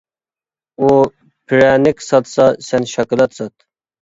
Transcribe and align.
ئۇ 0.77 0.87
پىرەنىك 1.53 2.01
ساتسا 2.07 2.49
سەن 2.71 2.89
شاكىلات 2.97 3.39
سات! 3.43 3.53